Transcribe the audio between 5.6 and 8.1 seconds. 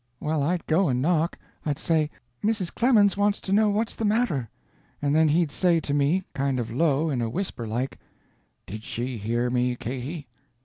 to me (kind of low) in a whisper like,